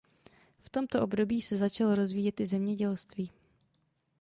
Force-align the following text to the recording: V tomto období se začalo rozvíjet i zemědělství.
V 0.61 0.69
tomto 0.69 1.01
období 1.03 1.41
se 1.41 1.57
začalo 1.57 1.95
rozvíjet 1.95 2.39
i 2.39 2.47
zemědělství. 2.47 3.29